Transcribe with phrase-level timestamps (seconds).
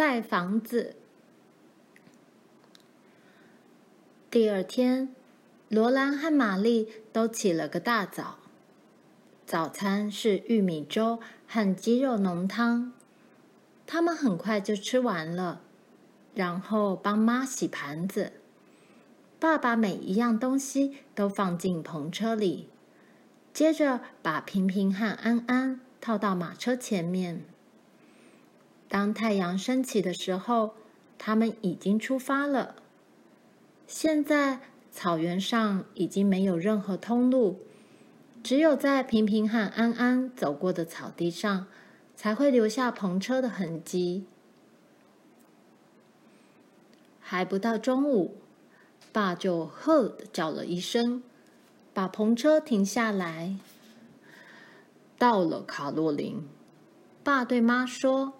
[0.00, 0.96] 盖房子。
[4.30, 5.14] 第二天，
[5.68, 8.38] 罗兰和玛丽都起了个大早。
[9.44, 12.94] 早餐是玉米粥和鸡肉浓汤，
[13.86, 15.60] 他们很快就吃完了，
[16.34, 18.32] 然后帮妈洗盘子。
[19.38, 22.70] 爸把每一样东西都放进篷车里，
[23.52, 27.44] 接着把平平和安安套到马车前面。
[28.90, 30.74] 当太阳升起的时候，
[31.16, 32.74] 他们已经出发了。
[33.86, 37.60] 现在草原上已经没有任何通路。
[38.42, 41.66] 只有在平平和安安走过的草地上，
[42.16, 44.24] 才会留下篷车的痕迹。
[47.20, 48.38] 还不到中午，
[49.12, 51.22] 爸就呵地叫了一声，
[51.92, 53.56] 把篷车停下来。
[55.18, 56.48] 到了，卡洛琳，
[57.22, 58.32] 爸对妈说：“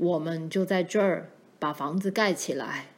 [0.00, 2.88] 我们就在这儿把房子盖起来。”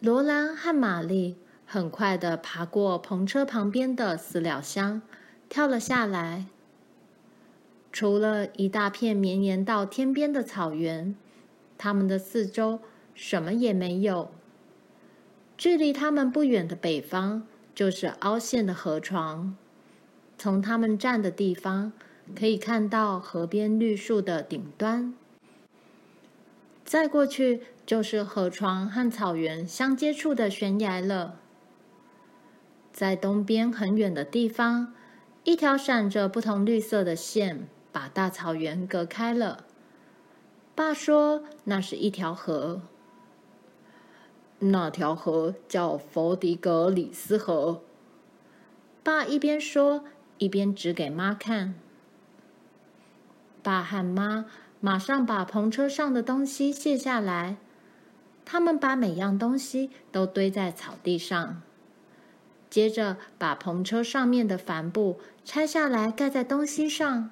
[0.00, 1.36] 罗兰和玛丽。
[1.64, 5.00] 很快的爬过篷车旁边的饲料箱，
[5.48, 6.44] 跳了下来。
[7.90, 11.16] 除了一大片绵延到天边的草原，
[11.78, 12.80] 他们的四周
[13.14, 14.30] 什么也没有。
[15.56, 19.56] 距离他们不远的北方，就是凹陷的河床。
[20.36, 21.94] 从他们站的地方，
[22.34, 25.14] 可以看到河边绿树的顶端。
[26.84, 31.38] 再过去，就是河床和草原相接触的悬崖了。
[32.92, 34.92] 在东边很远的地方，
[35.44, 39.64] 一条闪着不同绿色的线把大草原隔开了。
[40.74, 42.82] 爸说那是一条河，
[44.58, 47.82] 那条河叫佛迪格里斯河。
[49.02, 50.04] 爸一边说，
[50.38, 51.74] 一边指给妈看。
[53.62, 54.46] 爸和妈
[54.80, 57.56] 马上把篷车上的东西卸下来，
[58.44, 61.62] 他们把每样东西都堆在草地上。
[62.68, 67.30] 接着，把篷车上面的帆布拆下来盖在东西上。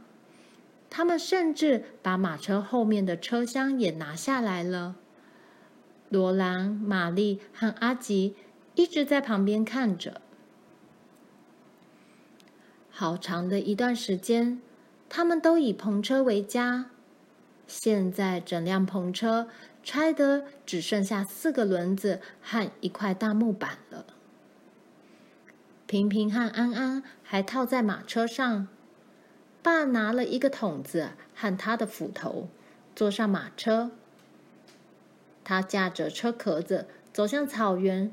[0.91, 4.97] 他们甚至把马车后面的车厢也拿下来了。
[6.09, 8.35] 罗兰、玛丽和阿吉
[8.75, 10.21] 一直在旁边看着。
[12.91, 14.61] 好长的一段时间，
[15.11, 16.87] 他们都以篷车为家。
[17.67, 19.49] 现在，整辆篷车
[19.83, 24.07] 拆得只剩下四个轮子和一块大木板了。
[25.87, 28.69] 平平和安安还套在马车上，
[29.63, 32.49] 爸拿了一个桶子和他的斧头，
[32.95, 33.91] 坐上马车。
[35.43, 38.13] 他驾着车壳子走向草原，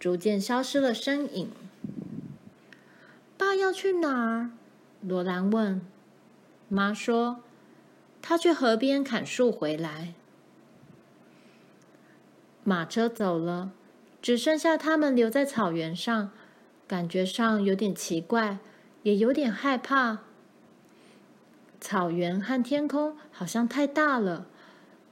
[0.00, 1.50] 逐渐消失了身影。
[3.38, 4.50] 爸要去哪儿？
[5.00, 5.80] 罗兰问。
[6.72, 7.42] 妈说
[8.22, 10.14] ：“他去河边砍树回来。”
[12.64, 13.72] 马车走了，
[14.22, 16.30] 只剩下他们留在草原上。
[16.88, 18.58] 感觉上有点奇怪，
[19.02, 20.20] 也有点害怕。
[21.78, 24.46] 草原和天空好像太大了，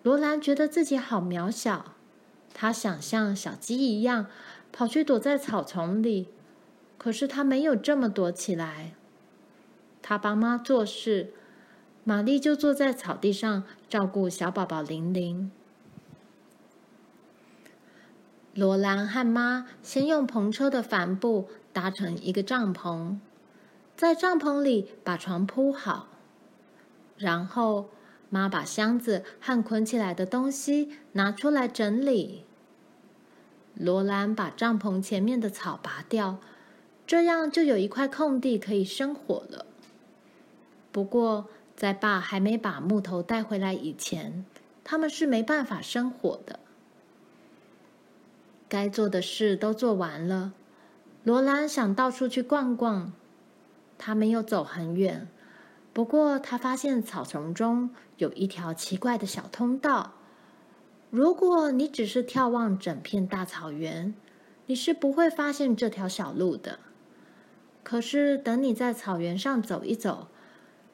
[0.02, 1.94] 罗兰觉得自己好渺小。
[2.54, 4.26] 他想像小鸡一样
[4.72, 6.28] 跑去躲在草丛里，
[6.96, 8.94] 可是他没有这么躲起来。
[10.02, 11.34] 他帮妈做事，
[12.10, 15.52] 玛丽就坐在草地上照顾小宝宝玲玲。
[18.52, 23.18] 罗兰和妈先用篷车的帆布搭成一个帐篷，
[23.96, 26.08] 在帐篷里把床铺好，
[27.16, 27.90] 然后
[28.28, 32.44] 妈把箱子和捆起来的东西拿出来整理。
[33.74, 36.38] 罗兰把帐篷前面的草拔掉，
[37.06, 39.66] 这样就有一块空地可以生火了。
[40.90, 41.48] 不过，
[41.80, 44.44] 在爸还没把木头带回来以前，
[44.84, 46.60] 他们是没办法生火的。
[48.68, 50.52] 该做的事都做完了，
[51.24, 53.14] 罗兰想到处去逛逛。
[53.96, 55.26] 他没有走很远，
[55.94, 57.88] 不过他发现草丛中
[58.18, 60.12] 有一条奇怪的小通道。
[61.08, 64.12] 如果你只是眺望整片大草原，
[64.66, 66.78] 你是不会发现这条小路的。
[67.82, 70.28] 可是等你在草原上走一走，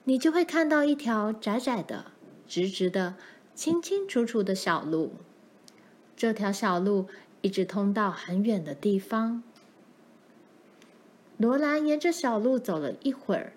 [0.06, 2.06] 你就会看到一条窄窄的、
[2.48, 3.14] 直直的、
[3.54, 5.12] 清清楚楚的小路。
[6.16, 7.06] 这条小路。
[7.42, 9.44] 一直通到很远的地方。
[11.36, 13.52] 罗兰沿着小路走了一会儿，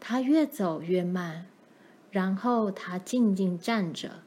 [0.00, 1.44] 他越走越慢，
[2.10, 4.22] 然后他静静站着，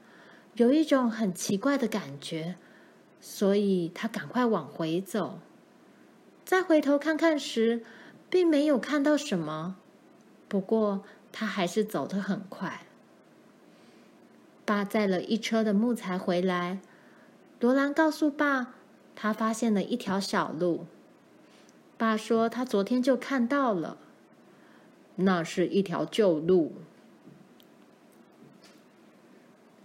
[0.53, 2.55] 有一种很奇怪的感觉，
[3.19, 5.39] 所以他赶快往回走。
[6.45, 7.83] 再回头看看时，
[8.29, 9.77] 并没有看到什么，
[10.47, 12.81] 不过他还是走得很快。
[14.65, 16.79] 爸载了一车的木材回来。
[17.59, 18.75] 罗兰告诉爸，
[19.15, 20.85] 他发现了一条小路。
[21.97, 23.97] 爸说他昨天就看到了，
[25.15, 26.73] 那是一条旧路。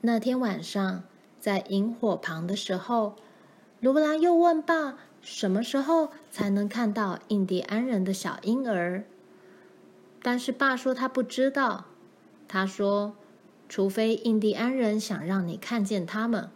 [0.03, 1.03] 那天晚上，
[1.41, 3.17] 在营火旁的时候，
[3.81, 9.05] 罗兰又问爸：“什么时候才能看到印第安人的小婴儿？”
[10.25, 11.85] 但是爸说他不知道。
[12.49, 13.15] 他说
[13.69, 16.49] ：“除非印第安人想让你看见他们，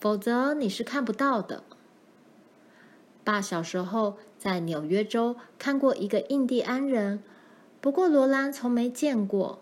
[0.00, 1.62] 否则你是看不到的。”
[3.22, 7.22] 爸小时候在纽约州看过一个印第安人，
[7.82, 9.60] 不过罗兰从没见过。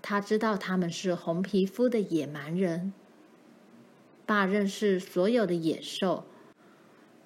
[0.00, 2.94] 他知道他们是红皮肤的野蛮人。
[4.24, 6.24] 爸认识所有的野兽，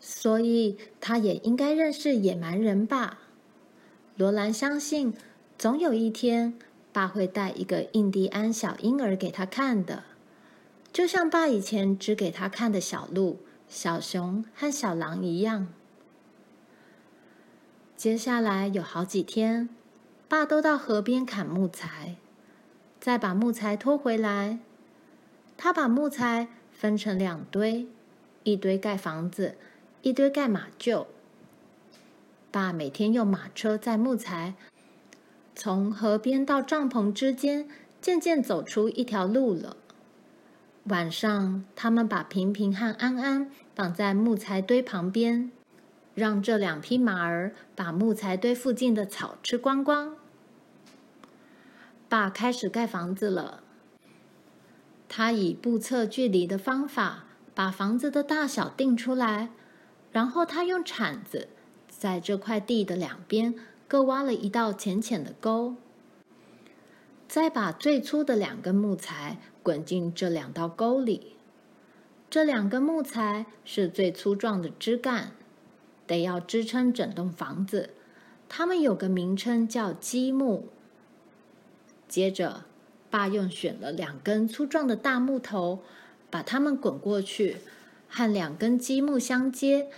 [0.01, 3.21] 所以他也应该认识野蛮人吧？
[4.19, 5.15] 罗兰相信，
[5.57, 6.59] 总有一天，
[6.93, 10.03] 爸会带一个印第安小婴儿给他看的，
[10.93, 13.39] 就像爸以前只给他看的小鹿、
[13.69, 15.69] 小熊和小狼一样。
[17.97, 19.69] 接下来有好几天，
[20.29, 22.17] 爸都到河边砍木材，
[23.01, 24.59] 再把木材拖回来。
[25.57, 26.49] 他把木材。
[26.71, 27.89] 分成两堆，
[28.45, 29.57] 一堆盖房子，
[30.03, 31.07] 一堆盖马厩。
[32.59, 34.55] 爸每天用马车载木材，
[35.55, 37.69] 从河边到帐篷之间，
[38.01, 39.77] 渐渐走出一条路了。
[40.87, 45.53] 晚上，他们把平平和安安绑在木材堆旁边，
[46.17, 50.17] 让这两匹马儿把木材堆附近的草吃光光。
[52.09, 53.63] 爸开始盖房子了。
[55.09, 59.51] 他以步测距离的方法把房子的大小定出来，
[60.11, 61.51] 然后他用铲子
[61.99, 63.55] 在这块地的两边
[63.89, 65.75] 各挖了一道浅浅的沟，
[67.29, 71.33] 再把最粗的两根木材滚进这两道沟里。
[72.31, 75.33] 这两根木材是最粗壮的枝干，
[76.07, 77.91] 得要支撑整栋房子。
[78.49, 80.69] 它们有个名称叫积木。
[82.07, 82.65] 接着。
[83.11, 85.83] 爸用选了两根粗壮的大木头，
[86.29, 87.57] 把它们滚过去，
[88.07, 89.89] 和两根积木相接，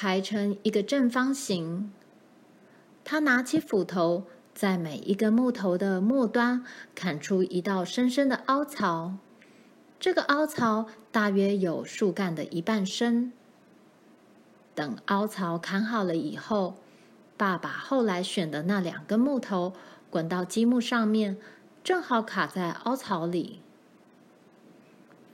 [0.00, 1.92] 排成一个正方形。
[3.04, 4.24] 他拿起斧头，
[4.54, 6.64] 在每一根木头的末端
[6.94, 9.16] 砍出一道深深的凹槽，
[9.98, 13.34] 这个凹槽大约有树干的一半深。
[14.74, 16.76] 等凹槽砍好了以后，
[17.36, 19.74] 爸爸后来选的那两根木头
[20.08, 21.36] 滚到积木上面。
[21.84, 23.60] 正好卡在凹槽里。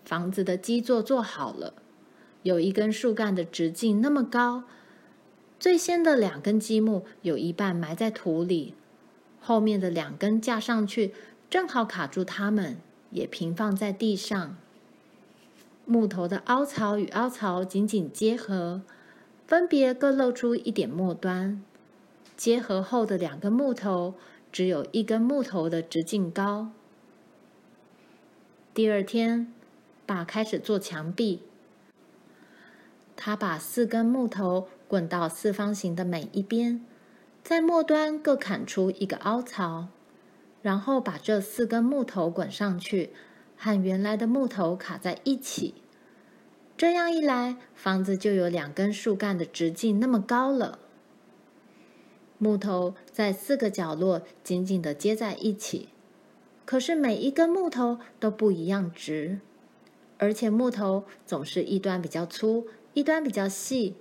[0.05, 1.73] 房子的基座做好了，
[2.47, 4.63] 有一根树干的直径那么高。
[5.59, 8.75] 最先的两根积木有一半埋在土里，
[9.41, 11.13] 后面的两根架上去，
[11.51, 12.77] 正好卡住它们，
[13.11, 14.57] 也平放在地上。
[15.85, 18.83] 木头的凹槽与凹槽紧紧结合，
[19.49, 21.61] 分别各露出一点末端。
[22.37, 24.15] 结合后的两根木头。
[24.53, 26.71] 只有一根木头的直径高。
[28.73, 29.53] 第二天，
[30.07, 31.43] 爸开始做墙壁。
[33.17, 36.85] 他把四根木头滚到四方形的每一边，
[37.43, 39.89] 在末端各砍出一个凹槽，
[40.63, 43.11] 然后把这四根木头滚上去，
[43.57, 45.75] 和原来的木头卡在一起。
[46.77, 50.79] 这样一来，房子就有两根树干的直径那么高了。
[52.37, 55.89] 木头在四个角落紧紧地接在一起，
[56.67, 59.41] 可是每一根木头都不一样直，
[60.19, 62.67] 而且木头总是一端比较粗，
[62.97, 63.95] 一端比较细，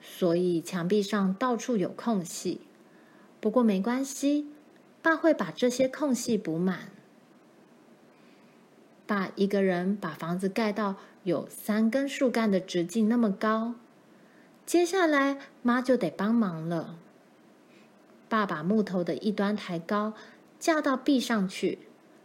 [0.00, 2.62] 所以墙壁上到处有空隙。
[3.40, 4.48] 不过没关系，
[5.00, 6.88] 爸会把这些空隙补满。
[9.06, 13.76] 爸一个人把房子盖到有三根树干的直径那么高，
[14.66, 16.98] 接下来妈就得帮忙了。
[18.28, 20.12] 爸把木头的一端抬高，
[20.58, 21.78] 架到壁上去，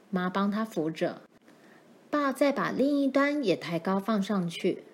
[0.09, 1.21] 妈帮他扶着。
[2.09, 4.85] 爸再把另一端也抬高放上去，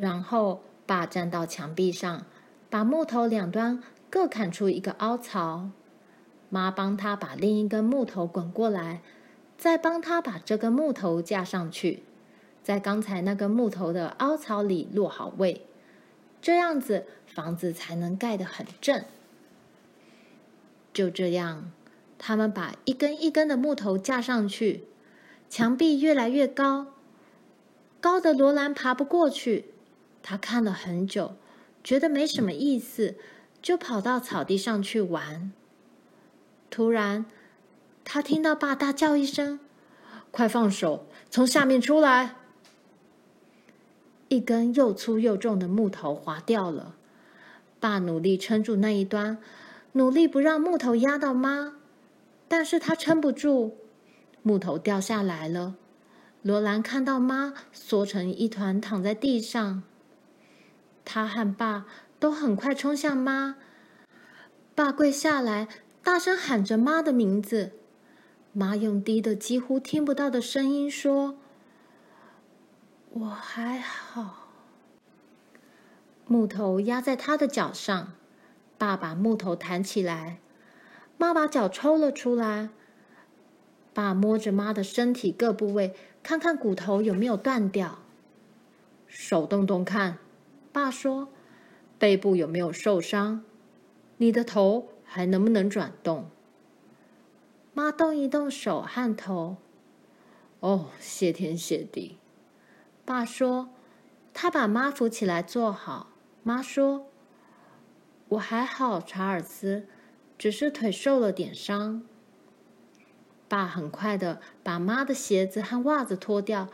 [0.00, 2.24] 然后爸站到墙壁上，
[2.70, 5.68] 把木头两端各砍出一个凹槽。
[6.48, 9.02] 妈帮他把另一根木头滚过来，
[9.58, 12.02] 再帮他把这根木头架上去，
[12.62, 15.66] 在刚才那根木头的凹槽里落好位，
[16.40, 19.04] 这样子房子才能盖得很正。
[20.94, 21.70] 就这样，
[22.18, 24.86] 他们把一根一根的木头架上去，
[25.50, 26.86] 墙壁越来越高，
[28.00, 29.69] 高的罗兰爬不过去。
[30.22, 31.36] 他看了很久，
[31.82, 33.16] 觉得没什么意思，
[33.60, 35.52] 就跑到草地上去玩。
[36.70, 37.26] 突然，
[38.04, 39.60] 他听到爸大叫一声
[40.30, 41.06] ：“快放手！
[41.30, 42.36] 从下面出来！”
[44.28, 46.94] 一根又粗又重的木头滑掉了。
[47.80, 49.38] 爸努力撑住那一端，
[49.92, 51.74] 努力不让木头压到妈，
[52.46, 53.74] 但是他撑不住，
[54.42, 55.74] 木头掉下来了。
[56.42, 59.82] 罗兰看到妈缩成一团躺在地上，
[61.04, 61.86] 他和爸
[62.18, 63.56] 都很快冲向妈。
[64.74, 65.68] 爸跪下来，
[66.02, 67.72] 大声喊着妈的名字。
[68.52, 71.38] 妈用低的几乎听不到的声音说
[73.10, 74.48] ：“我还好。”
[76.26, 78.12] 木头压在他的脚上，
[78.78, 80.40] 爸把木头弹起来，
[81.18, 82.70] 妈把脚抽了出来。
[83.92, 87.98] 爸摸着妈的身体各部位，看看骨头有没有断掉。
[89.06, 90.18] 手动动看，
[90.72, 91.28] 爸说
[91.98, 93.44] ：“背部有没有受伤？”
[94.18, 96.30] 你的头还能不能转动？
[97.72, 99.56] 妈动一动手和头。
[100.60, 102.18] 哦，谢天谢地。
[103.04, 103.70] 爸说，
[104.34, 106.10] 他把妈扶起来坐好。
[106.42, 107.06] 妈说
[108.28, 109.86] ：“我还好，查尔斯，
[110.38, 112.02] 只是腿受了点伤。”
[113.48, 116.68] 爸很快的把妈的鞋子和袜子脱掉，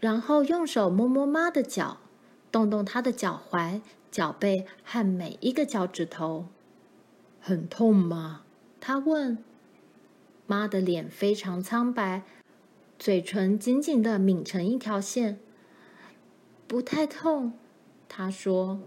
[0.00, 1.98] 然后用手摸摸妈的脚，
[2.52, 3.80] 动动他的脚踝。
[4.12, 6.44] 脚背和每一个脚趾头，
[7.40, 8.42] 很痛吗？
[8.78, 9.38] 他问。
[10.46, 12.24] 妈的脸非常苍白，
[12.98, 15.40] 嘴唇紧紧的抿成一条线。
[16.68, 17.54] 不太痛，
[18.06, 18.80] 她说。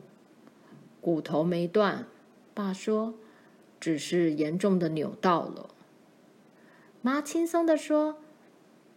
[1.02, 2.06] 骨头没断，
[2.54, 3.16] 爸说，
[3.80, 5.72] 只是严重的扭到了。
[7.02, 8.20] 妈轻松地说：“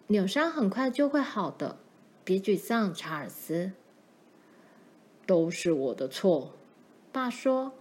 [0.09, 1.79] 扭伤很快就会好的，
[2.23, 3.73] 别沮丧，查尔斯。”
[5.29, 6.55] 都是我的错，
[7.13, 7.75] 爸说，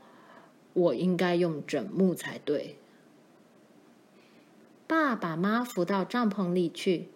[0.74, 2.76] 我应该用枕木才对。
[4.86, 7.08] 爸把妈扶到帐篷里去，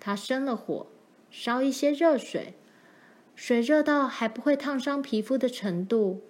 [0.00, 0.88] 他生了火，
[1.30, 2.54] 烧一些热水，
[3.36, 6.22] 水热到还不会烫伤皮肤的程度。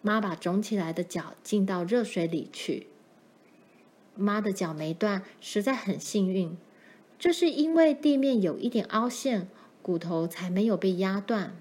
[0.00, 2.86] 妈把肿起来的脚浸到热水里去。
[4.14, 6.56] 妈的脚没断，实在很幸运，
[7.18, 9.48] 这是因为地面有一点凹陷，
[9.82, 11.56] 骨头才没有被压断。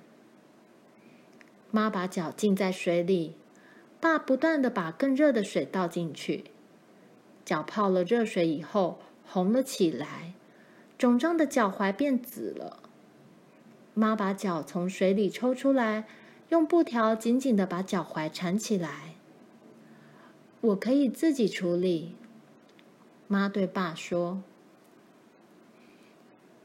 [1.72, 3.36] 妈把脚浸在水里，
[4.00, 6.46] 爸不断的把更热的水倒进去。
[7.44, 10.34] 脚泡了热水以后，红了起来，
[10.98, 12.80] 肿胀的脚踝变紫了。
[13.94, 16.08] 妈把脚从水里抽出来，
[16.50, 19.16] 用布条紧紧的把脚踝缠起来。
[20.62, 22.16] 我可以自己处理，
[23.28, 24.44] 妈对爸说。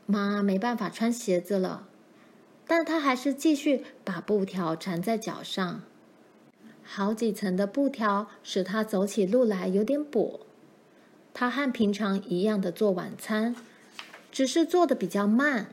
[0.05, 1.89] 妈没办法穿鞋子了。
[2.67, 5.83] 但他还是继续把布条缠在脚上，
[6.83, 10.41] 好几层的布条使他走起路来有点跛。
[11.33, 13.55] 他和平常一样的做晚餐，
[14.33, 15.67] 只是做的比较慢。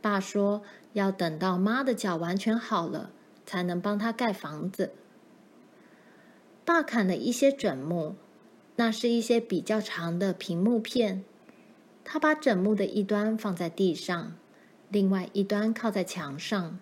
[0.00, 0.62] 爸说
[0.94, 3.10] 要等到妈的脚完全好了，
[3.46, 4.92] 才能帮他盖房子。
[6.64, 8.16] 爸砍了一些枕木，
[8.76, 11.24] 那是一些比较长的平木片。
[12.04, 14.32] 他把枕木的一端放在地上。
[14.92, 16.78] 另外一端靠在墙上，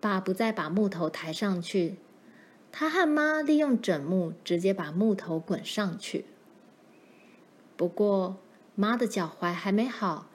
[0.00, 1.96] 爸不再把木头抬上去，
[2.70, 6.26] 他和妈利用枕木直接把木头滚上去。
[7.76, 8.36] 不过
[8.76, 10.28] 妈的脚踝还没好，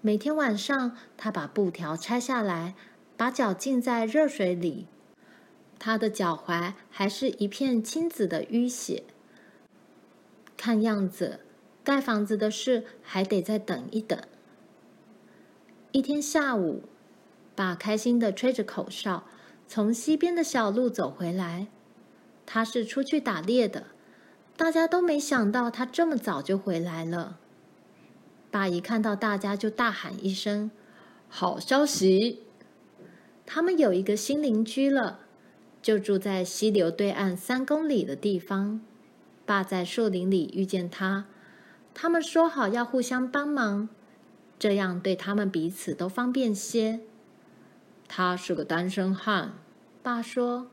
[0.00, 2.74] 每天晚上他把布条拆下来，
[3.18, 4.86] 把脚浸在热水里，
[5.78, 9.02] 他的脚踝还是一片青紫的淤血。
[10.56, 11.40] 看样子
[11.84, 14.18] 盖房子的事还得再等一等。
[15.92, 16.84] 一天下午，
[17.56, 19.24] 爸开心地吹着口哨，
[19.66, 21.66] 从西边的小路走回来。
[22.46, 23.86] 他是出去打猎的，
[24.56, 27.38] 大家都没想到他这么早就回来了。
[28.52, 30.70] 爸一看到大家就大喊一声
[31.28, 32.44] ：“好消息！
[33.44, 35.20] 他们有一个新邻居了，
[35.82, 38.80] 就住在溪流对岸三公里的地方。
[39.44, 41.26] 爸在树林里遇见他，
[41.92, 43.88] 他们说好要互相帮忙。”
[44.60, 47.00] 这样对他们彼此都方便些。
[48.06, 49.54] 他是个单身汉，
[50.02, 50.66] 爸说，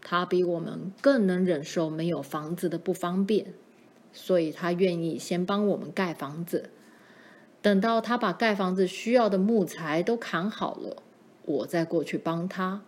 [0.00, 3.52] 他比我们更能忍受没有房子的不方便，
[4.12, 6.70] 所以他愿意先帮我们盖房子。
[7.60, 11.02] 等到他把盖房子需要的木材都砍好了，
[11.46, 12.82] 我再过去帮他。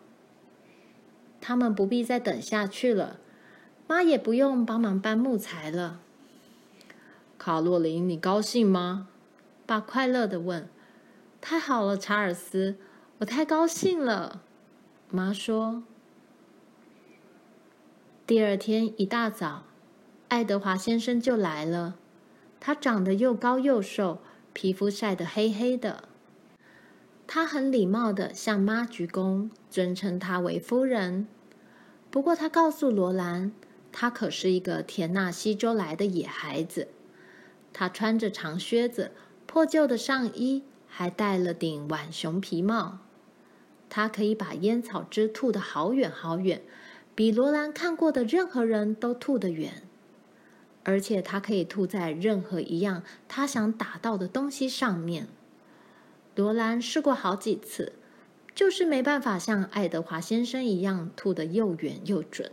[1.40, 3.18] 他们不必再等下去了，
[3.88, 6.00] 妈也不用帮忙搬木材了。
[7.38, 9.08] 卡洛琳，你高兴吗？
[9.66, 10.68] 爸快乐的问
[11.42, 12.76] ：“太好了，查尔斯，
[13.18, 14.42] 我太高兴了。”
[15.10, 15.82] 妈说。
[18.26, 19.64] 第二天一大早，
[20.28, 21.96] 爱德华先生就来了。
[22.60, 24.20] 他长得又高又瘦，
[24.52, 26.08] 皮肤晒得黑黑的。
[27.26, 31.26] 他很礼貌的向妈鞠躬，尊称她为夫人。
[32.10, 33.52] 不过，他告诉罗兰，
[33.90, 36.88] 他可是一个田纳西州来的野孩子。
[37.72, 39.12] 他穿着长靴子、
[39.56, 42.98] 破旧的上衣，还戴了顶浣熊皮帽。
[43.88, 46.60] 他可以把烟草汁吐得好远好远，
[47.14, 49.84] 比罗兰看过的任何人都吐得远。
[50.84, 55.26] 而且，他可以吐在任何一样他想打到的东西上面。
[56.34, 57.94] 罗兰试过好几次。
[58.54, 62.52] 就是没办法像爱德华先生一样吐得又远又准。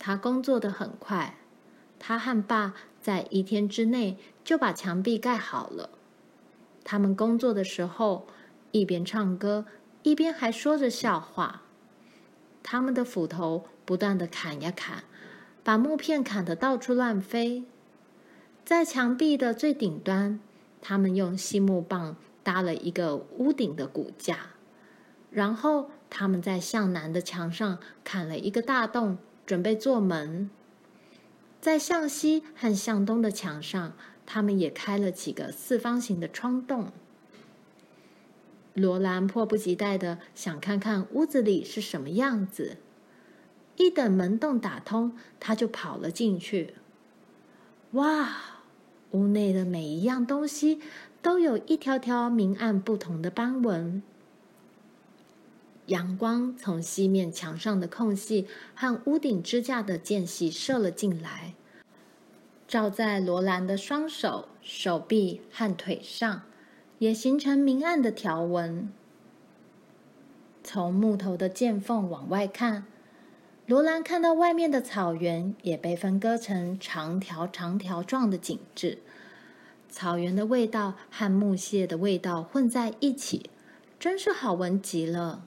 [0.00, 1.36] 他工作得很快，
[2.00, 4.16] 他和爸在一天之内
[4.48, 5.90] 就把墙壁盖好了。
[6.82, 8.26] 他们工作的时候
[8.70, 9.66] 一边唱歌，
[10.02, 11.64] 一边还说着笑话。
[12.62, 15.04] 他们的斧头不断地砍呀砍，
[15.62, 17.64] 把木片砍得到处乱飞。
[18.64, 20.40] 在墙壁的最顶端，
[20.80, 22.16] 他们用细木棒。
[22.42, 24.38] 搭了一个屋顶的骨架，
[25.30, 30.48] 然后他们在向南的墙上砍了一个大洞，准备做门。
[31.60, 33.92] 在向西和向东的墙上，
[34.30, 36.92] 他们也开了几个四方形的窗洞。
[38.74, 42.76] 罗兰迫不及待的想看看屋子里是什么样子。
[43.76, 46.74] 一等门洞打通，他就跑了进去。
[47.92, 48.36] 哇，
[49.12, 50.82] 屋内的每一样东西。
[51.20, 54.02] 都有一条条明暗不同的斑纹。
[55.86, 61.54] 阳光从西面墙上的空隙和屋顶支架的间隙射了进来，
[62.68, 66.42] 照在罗兰的双手、手臂和腿上，
[66.98, 68.92] 也形成明暗的条纹。
[70.62, 72.84] 从木头的剑缝往外看，
[73.64, 78.98] 罗兰看到外面的草原也被分割成长条长条状的景致。
[79.88, 83.48] 草原的味道和木屑的味道混在一起，
[83.98, 85.42] 真是好闻极了。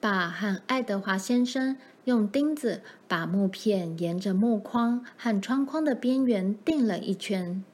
[0.00, 7.64] 爸和爱德华先生用钉子把木片沿着木框和窗框的边缘钉了一圈。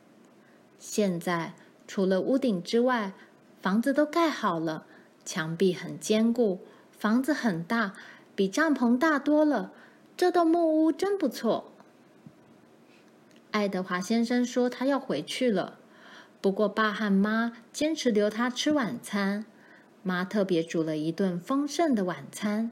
[0.79, 1.55] 现在，
[1.87, 3.15] 除了屋顶之外，
[3.63, 4.85] 房子都盖好了，
[5.25, 6.61] 墙壁很坚固，
[6.91, 7.95] 房子很大，
[8.35, 9.73] 比帐篷大多了。
[10.17, 11.73] 这栋木屋真不错。
[13.51, 15.79] 爱德华先生说他要回去了，
[16.41, 19.47] 不过爸和妈坚持留他吃晚餐。
[20.03, 22.71] 妈特别煮了一顿丰盛的晚餐。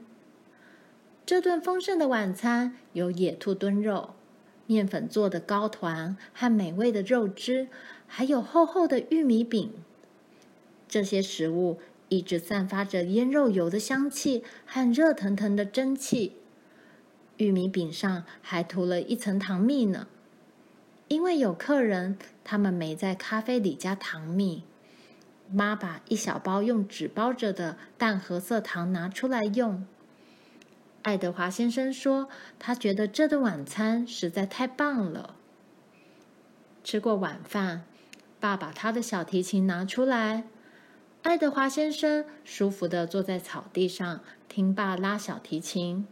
[1.27, 4.11] 这顿丰盛的晚餐有野兔炖肉、
[4.65, 7.67] 面粉做的糕团和美味的肉汁，
[8.07, 9.73] 还有厚厚的玉米饼。
[10.87, 16.37] 这些食物一直散发着腌肉油的香气和热腾腾的蒸汽。
[17.35, 20.07] 玉米饼上还涂了一层糖蜜呢。
[21.09, 24.63] 因为有客人，他们没在咖啡里加糖蜜。
[25.51, 29.85] 妈把一小包用纸包着的淡褐色糖拿出来用。
[31.07, 32.27] 爱德华先生说，
[32.59, 35.35] 他觉得这顿晚餐实在太棒了。
[36.83, 37.85] 吃过晚饭，
[38.41, 40.43] 爸把他的小提琴拿出来。
[41.21, 46.05] 爱德华先生舒服的坐在草地上，听爸拉小提琴。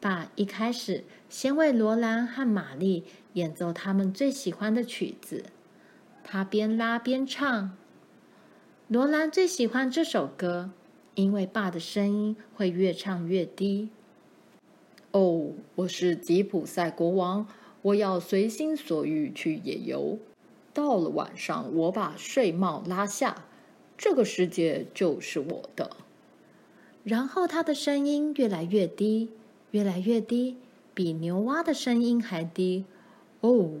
[0.00, 5.44] 爸一开始先为罗兰和玛丽演奏他们最喜欢的曲子，
[6.24, 7.76] 他边拉边唱。
[8.88, 10.70] 罗兰最喜欢这首歌，
[11.14, 13.88] 因为爸的声音会越唱越低。
[15.12, 17.46] 哦，我是吉普赛国王，
[17.82, 20.18] 我要随心所欲去野游。
[20.72, 23.44] 到了晚上，我把睡帽拉下，
[23.96, 25.96] 这个世界就是我的。
[27.04, 29.30] 然后他的声音越来越低。
[29.70, 30.56] 越来越低，
[30.94, 32.84] 比牛蛙的声音还低。
[33.40, 33.72] 哦，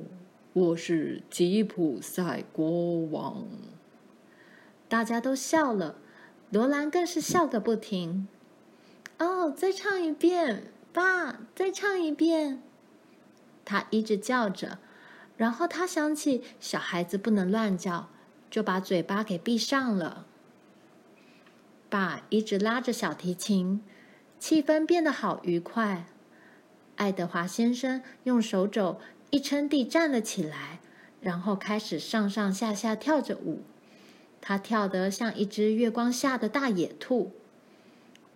[0.52, 3.46] 我是吉普赛国王。
[4.88, 5.94] 大家都笑了，
[6.54, 8.28] 罗兰更是笑个不停。
[9.18, 12.62] 哦，再唱一遍，爸，再唱一遍。
[13.64, 14.78] 他一直叫着，
[15.36, 18.08] 然后他想起小孩子不能乱叫，
[18.48, 20.26] 就把嘴巴给闭上了。
[21.90, 23.82] 爸一直拉着小提琴。
[24.38, 26.06] 气氛变得好愉快。
[26.94, 30.78] 爱德华先生用手肘一撑地站了起来，
[31.20, 33.64] 然后开始上上下下跳着舞。
[34.46, 37.32] 他跳得像一只月光下的大野兔。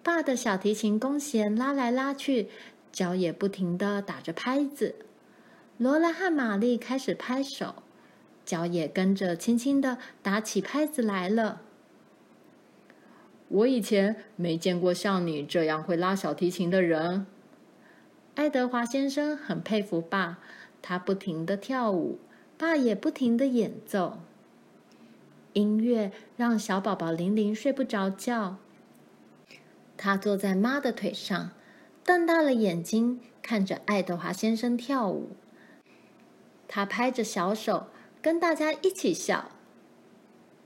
[0.03, 2.49] 爸的小提琴弓弦拉来拉去，
[2.91, 4.95] 脚也不停地打着拍子。
[5.77, 7.83] 罗拉和玛丽开始拍手，
[8.47, 11.61] 脚也跟着轻轻地打起拍子来了。
[13.49, 17.27] 我以前没见过像你这样会拉小提琴的人。
[18.35, 20.39] 爱德华先生很佩服爸，
[20.81, 22.19] 他不停地跳舞，
[22.57, 24.21] 爸也不停地演奏。
[25.53, 28.57] 音乐让小宝宝玲玲睡不着觉。
[29.97, 31.51] 他坐在妈的腿上，
[32.05, 35.31] 瞪大了眼睛看着爱德华先生跳舞。
[36.69, 37.89] 他拍着小手，
[38.23, 39.51] 跟大家一起笑。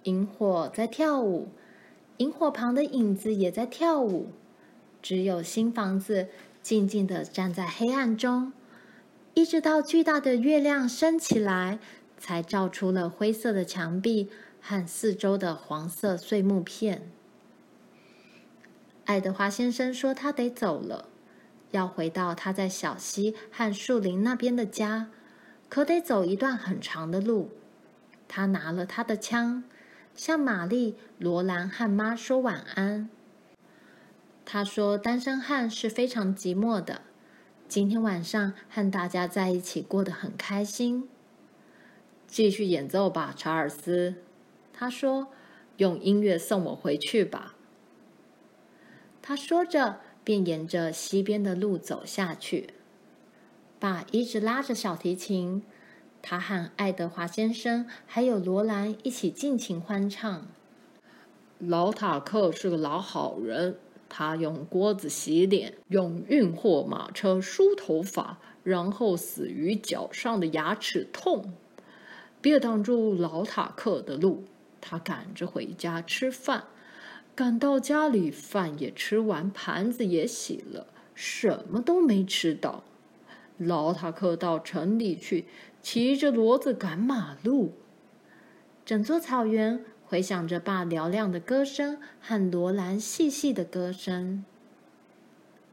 [0.03, 1.49] 萤火在跳舞，
[2.17, 4.33] 萤火旁的影子也在跳舞。
[5.01, 6.29] 只有新房子
[6.61, 8.53] 静静地站在黑暗中，
[9.35, 11.79] 一直到巨大的月亮升起来，
[12.19, 14.29] 才照出了灰色的墙壁
[14.63, 17.11] 和四周的黄色碎木片。
[19.05, 21.09] 爱德华先生说：“他得走了，
[21.73, 25.11] 要回到他在小溪和树林那边的家，
[25.69, 27.51] 可得走一段很长的路。”
[28.29, 29.65] 他拿了他的枪，
[30.15, 33.11] 向玛丽、罗兰和妈说晚安。
[34.45, 37.03] 他说：“单身汉是非常寂寞的，
[37.69, 41.09] 今天晚上和大家在一起过得很开心。”
[42.27, 44.15] 继续演奏吧，查尔斯。
[44.73, 45.29] 他说
[45.79, 47.55] ：“用音乐送我回去吧。”
[49.23, 52.71] 他说着，便沿着溪边的路走下去。
[53.79, 55.63] 爸一直拉着小提琴，
[56.21, 60.47] 他和爱德华先生还有罗兰一起尽情欢唱。
[61.59, 63.77] 老塔克是个老好人，
[64.09, 71.53] 他用锅子洗脸，用运货马车梳头发，然后死于脚上的牙齿痛。
[72.41, 74.43] 别挡住老塔克的路，
[74.83, 76.65] 他赶着回家吃饭。
[77.35, 82.85] 赶到家里，饭也吃完，盘子也洗了，什么都没吃到。
[83.57, 85.47] 老塔克到城里去，
[85.81, 87.73] 骑着骡子赶马路。
[88.85, 94.45] 整座草原回响着爸嘹亮的歌声和罗兰细细的歌声。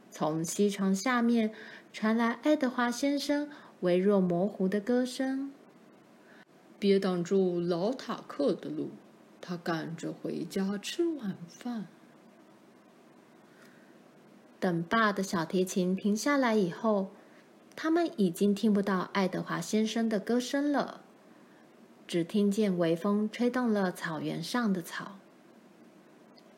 [0.10, 1.52] 从西床下面
[1.91, 3.50] 传来爱德华先生
[3.82, 5.52] 微弱模糊的歌声
[6.80, 8.89] ：“别挡住老塔克的路。”
[9.42, 11.88] 他赶着回家吃晚饭。
[14.60, 17.08] 等爸的小提琴停下来以后，
[17.76, 21.02] 他们已经听不到爱德华先生的歌声了，
[22.06, 25.18] 只听见微风吹动了草原上的草。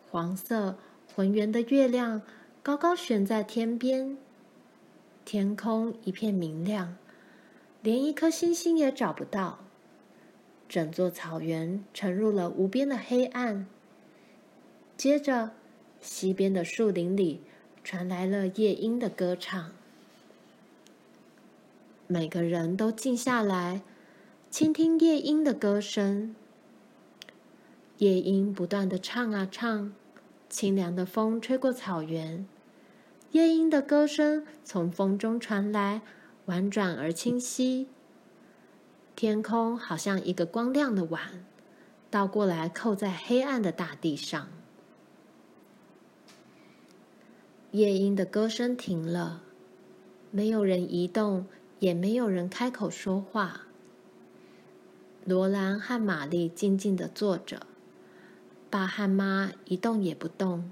[0.09, 0.75] 黄色
[1.15, 2.23] 浑圆的月亮
[2.63, 4.17] 高高悬在天边，
[5.23, 6.97] 天空一片明亮，
[7.83, 9.59] 连一颗星星也找不到。
[10.71, 13.67] 整座草原沉入了无边的黑暗。
[14.95, 15.51] 接着，
[15.99, 17.41] 西边的树林里
[17.83, 19.73] 传来了夜莺的歌唱。
[22.07, 23.81] 每个人都静下来，
[24.49, 26.33] 倾听夜莺的歌声。
[27.97, 29.93] 夜莺不断地唱啊唱，
[30.47, 32.47] 清凉的风吹过草原，
[33.33, 35.99] 夜莺的歌声从风中传来，
[36.45, 37.87] 婉转而清晰。
[39.21, 41.45] 天空好像一个光亮的碗，
[42.09, 44.47] 倒过来扣在黑暗的大地上。
[47.69, 49.43] 夜莺的歌声停了，
[50.31, 51.45] 没有人移动，
[51.77, 53.67] 也没有人开口说话。
[55.23, 57.67] 罗兰和玛丽静静地坐着，
[58.71, 60.71] 爸和妈一动也不动，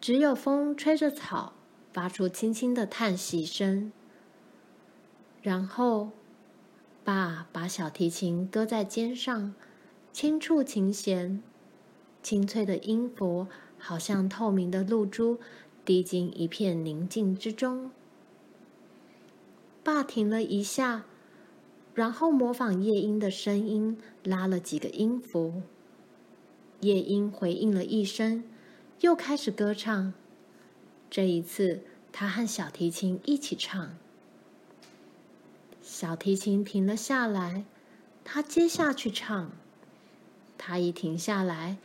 [0.00, 1.52] 只有风吹着草，
[1.92, 3.92] 发出轻轻的叹息声。
[5.42, 6.12] 然后。
[7.12, 9.52] 爸把小提琴搁在肩上，
[10.12, 11.42] 轻触琴弦，
[12.22, 13.48] 清脆的音符
[13.80, 15.40] 好像透明的露珠，
[15.84, 17.90] 滴进一片宁静之中。
[19.82, 21.04] 爸停了一下，
[21.94, 25.62] 然后模仿夜莺的声音，拉了几个音符。
[26.78, 28.44] 夜莺回应了一声，
[29.00, 30.14] 又开始歌唱。
[31.10, 31.80] 这一次，
[32.12, 33.96] 他和小提琴一起唱。
[35.92, 37.64] 小提琴停了下来，
[38.22, 39.50] 他接下去唱。
[40.56, 41.78] 他一停下来，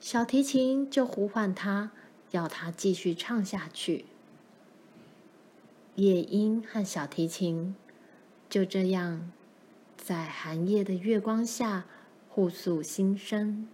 [0.00, 1.92] 小提琴就呼唤他，
[2.32, 4.06] 要他继续唱下去。
[5.94, 7.76] 夜莺和小提琴
[8.50, 9.30] 就这样
[9.96, 11.84] 在寒夜的月光下
[12.28, 13.68] 互诉心声。